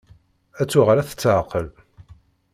[0.61, 1.67] Ad tuɣal ad tetεeqqel.